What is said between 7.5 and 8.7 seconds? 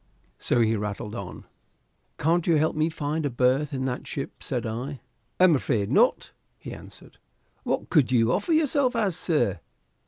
"What could you offer